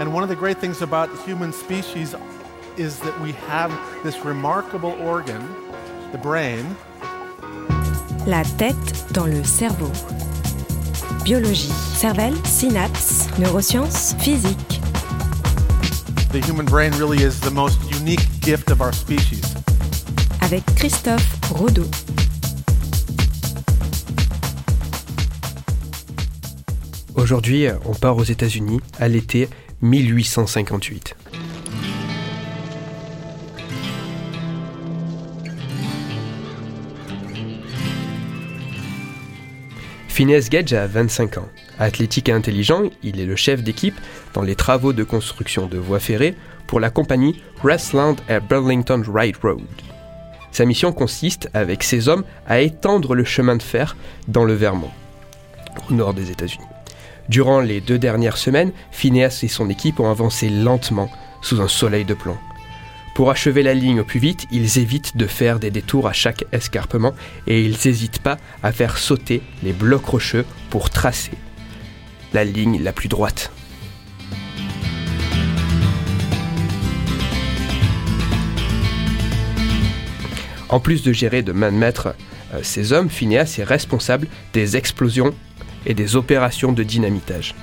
[0.00, 2.14] And one of the great things about the human species
[2.76, 3.70] is that we have
[4.02, 5.42] this remarkable organ,
[6.10, 6.64] the brain.
[8.26, 9.90] La tête dans le cerveau.
[11.24, 14.80] Biologie, cervelle, synapses, neurosciences, physique.
[16.32, 19.54] The human brain really is the most unique gift of our species.
[20.40, 21.86] Avec Christophe Rodeau.
[27.14, 29.48] Aujourd'hui, on part aux États-Unis à l'été
[29.82, 31.16] 1858.
[40.08, 41.48] Phineas Gage a 25 ans.
[41.78, 43.98] Athlétique et intelligent, il est le chef d'équipe
[44.34, 46.36] dans les travaux de construction de voies ferrées
[46.66, 49.62] pour la compagnie Westland et Burlington Right Road.
[50.52, 53.96] Sa mission consiste, avec ses hommes, à étendre le chemin de fer
[54.28, 54.90] dans le Vermont,
[55.90, 56.71] au nord des États-Unis.
[57.28, 62.04] Durant les deux dernières semaines, Phineas et son équipe ont avancé lentement sous un soleil
[62.04, 62.36] de plomb.
[63.14, 66.44] Pour achever la ligne au plus vite, ils évitent de faire des détours à chaque
[66.52, 67.12] escarpement
[67.46, 71.32] et ils n'hésitent pas à faire sauter les blocs rocheux pour tracer
[72.32, 73.52] la ligne la plus droite.
[80.70, 82.14] En plus de gérer de main de maître
[82.54, 85.34] euh, ces hommes, Phineas est responsable des explosions
[85.86, 87.54] et des opérations de dynamitage.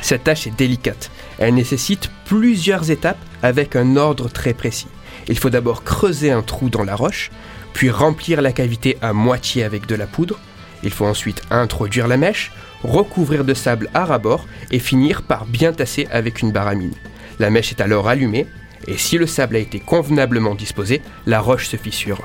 [0.00, 1.10] Cette tâche est délicate.
[1.38, 4.88] Elle nécessite plusieurs étapes avec un ordre très précis.
[5.28, 7.30] Il faut d'abord creuser un trou dans la roche,
[7.72, 10.38] puis remplir la cavité à moitié avec de la poudre.
[10.82, 12.52] Il faut ensuite introduire la mèche,
[12.84, 16.94] recouvrir de sable à ras-bord et finir par bien tasser avec une baramine.
[17.38, 18.46] La mèche est alors allumée
[18.86, 22.20] et si le sable a été convenablement disposé, la roche se fissure.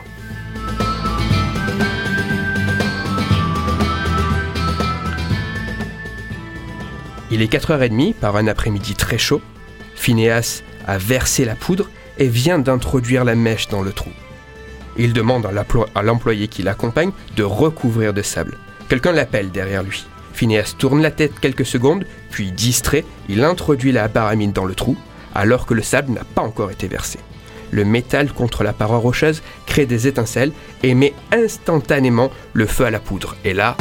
[7.41, 9.41] Il est 4h30 par un après-midi très chaud.
[9.95, 11.89] Phineas a versé la poudre
[12.19, 14.11] et vient d'introduire la mèche dans le trou.
[14.95, 18.59] Il demande à l'employé qui l'accompagne de recouvrir de sable.
[18.89, 20.05] Quelqu'un l'appelle derrière lui.
[20.33, 24.95] Phineas tourne la tête quelques secondes, puis distrait, il introduit la baramine dans le trou,
[25.33, 27.17] alors que le sable n'a pas encore été versé.
[27.71, 30.51] Le métal contre la paroi rocheuse crée des étincelles
[30.83, 33.35] et met instantanément le feu à la poudre.
[33.43, 33.77] Et là,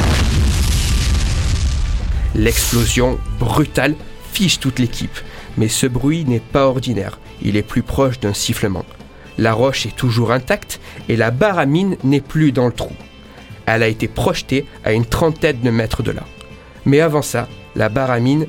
[2.35, 3.95] L'explosion brutale
[4.31, 5.17] fiche toute l'équipe,
[5.57, 8.85] mais ce bruit n'est pas ordinaire, il est plus proche d'un sifflement.
[9.37, 12.93] La roche est toujours intacte et la baramine n'est plus dans le trou.
[13.65, 16.23] Elle a été projetée à une trentaine de mètres de là.
[16.85, 18.47] Mais avant ça, la baramine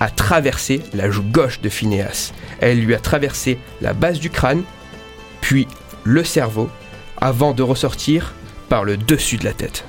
[0.00, 2.32] a traversé la joue gauche de Phineas.
[2.60, 4.62] Elle lui a traversé la base du crâne,
[5.40, 5.66] puis
[6.04, 6.68] le cerveau,
[7.20, 8.34] avant de ressortir
[8.68, 9.84] par le dessus de la tête.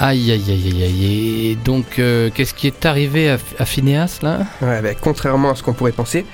[0.00, 1.46] Aïe, aïe, aïe, aïe, aïe.
[1.50, 5.64] Et donc, euh, qu'est-ce qui est arrivé à, Phineas, là Ouais, bah, contrairement à ce
[5.64, 6.24] qu'on pourrait penser,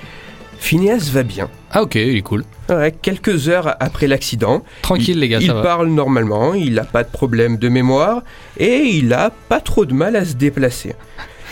[0.58, 1.48] Phineas va bien.
[1.70, 2.44] Ah ok, il est cool.
[2.68, 4.62] Ouais, quelques heures après l'accident.
[4.82, 8.22] Tranquille les gars, il, ça il parle normalement, il n'a pas de problème de mémoire
[8.58, 10.94] et il a pas trop de mal à se déplacer.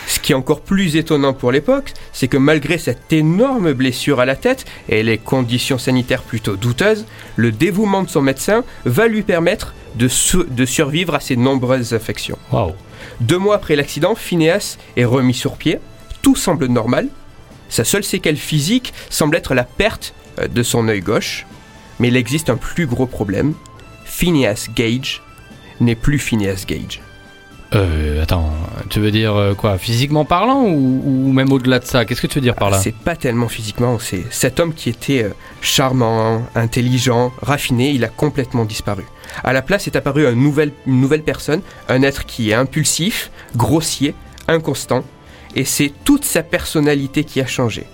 [0.06, 4.24] Ce qui est encore plus étonnant pour l'époque, c'est que malgré cette énorme blessure à
[4.24, 9.22] la tête et les conditions sanitaires plutôt douteuses, le dévouement de son médecin va lui
[9.22, 10.08] permettre de,
[10.48, 12.38] de survivre à ces nombreuses infections.
[12.50, 12.74] Wow.
[13.20, 15.78] Deux mois après l'accident, Phineas est remis sur pied,
[16.22, 17.08] tout semble normal.
[17.68, 21.46] Sa seule séquelle physique semble être la perte euh, de son œil gauche,
[21.98, 23.54] mais il existe un plus gros problème.
[24.04, 25.22] Phineas Gage
[25.80, 27.00] n'est plus Phineas Gage.
[27.74, 28.50] Euh, attends,
[28.90, 32.04] tu veux dire euh, quoi Physiquement parlant ou, même au-delà de ça?
[32.04, 32.78] Qu'est-ce que tu veux dire par là?
[32.78, 35.30] C'est pas tellement physiquement, c'est cet homme qui était euh,
[35.62, 39.04] charmant, intelligent, raffiné, il a complètement disparu.
[39.42, 43.30] À la place est apparu une nouvelle, une nouvelle personne, un être qui est impulsif,
[43.56, 44.14] grossier,
[44.48, 45.02] inconstant,
[45.56, 47.86] et c'est toute sa personnalité qui a changé.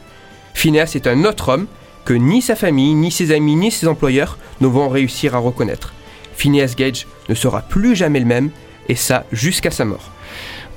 [0.55, 1.67] Phineas est un autre homme
[2.05, 5.93] que ni sa famille, ni ses amis, ni ses employeurs ne vont réussir à reconnaître.
[6.35, 8.51] Phineas Gage ne sera plus jamais le même,
[8.89, 10.11] et ça jusqu'à sa mort.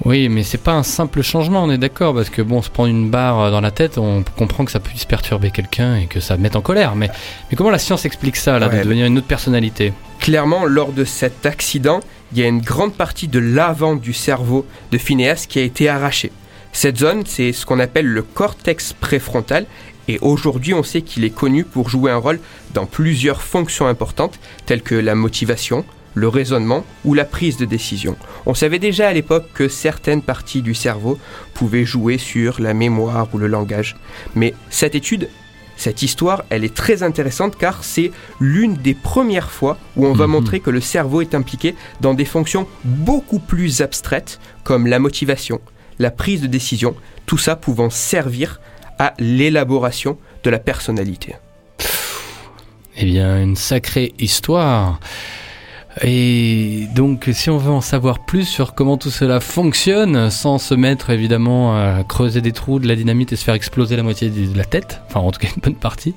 [0.03, 2.89] Oui, mais c'est pas un simple changement, on est d'accord, parce que bon, se prendre
[2.89, 6.38] une barre dans la tête, on comprend que ça puisse perturber quelqu'un et que ça
[6.38, 6.95] mette en colère.
[6.95, 7.09] Mais,
[7.50, 9.94] mais comment la science explique ça, là, de devenir une autre personnalité?
[10.19, 12.00] Clairement, lors de cet accident,
[12.31, 15.88] il y a une grande partie de l'avant du cerveau de Phineas qui a été
[15.88, 16.31] arrachée.
[16.74, 19.68] Cette zone, c'est ce qu'on appelle le cortex préfrontal,
[20.07, 22.39] et aujourd'hui, on sait qu'il est connu pour jouer un rôle
[22.74, 28.16] dans plusieurs fonctions importantes, telles que la motivation, le raisonnement ou la prise de décision.
[28.46, 31.18] On savait déjà à l'époque que certaines parties du cerveau
[31.54, 33.96] pouvaient jouer sur la mémoire ou le langage.
[34.36, 35.30] Mais cette étude,
[35.78, 40.25] cette histoire, elle est très intéressante car c'est l'une des premières fois où on va
[40.28, 40.31] Mhm.
[40.31, 45.60] montrer que le cerveau est impliqué dans des fonctions beaucoup plus abstraites comme la motivation,
[45.98, 48.60] la prise de décision, tout ça pouvant servir
[49.00, 51.36] à l'élaboration de la personnalité.
[52.98, 55.00] Eh bien, une sacrée histoire.
[55.99, 60.73] Et donc, si on veut en savoir plus sur comment tout cela fonctionne, sans se
[60.73, 64.29] mettre évidemment à creuser des trous de la dynamite et se faire exploser la moitié
[64.29, 66.15] de la tête, enfin en tout cas une bonne partie,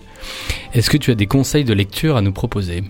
[0.74, 2.84] est-ce que tu as des conseils de lecture à nous proposer?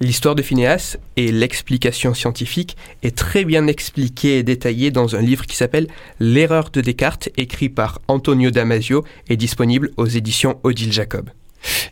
[0.00, 5.44] L'histoire de Phineas et l'explication scientifique est très bien expliquée et détaillée dans un livre
[5.44, 5.88] qui s'appelle
[6.20, 11.30] L'erreur de Descartes, écrit par Antonio Damasio et disponible aux éditions Odile Jacob.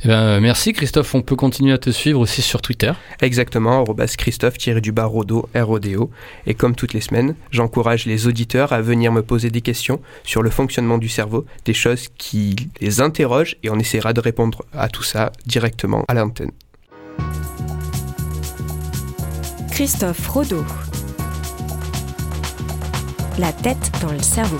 [0.04, 2.92] Eh ben, merci Christophe, on peut continuer à te suivre aussi sur Twitter.
[3.20, 3.84] Exactement,
[4.16, 6.10] Christophe-Rodo, RODO.
[6.46, 10.42] Et comme toutes les semaines, j'encourage les auditeurs à venir me poser des questions sur
[10.42, 14.88] le fonctionnement du cerveau, des choses qui les interrogent et on essaiera de répondre à
[14.88, 16.50] tout ça directement à l'antenne.
[19.70, 20.64] Christophe Rodeau.
[23.38, 24.56] La tête dans le cerveau.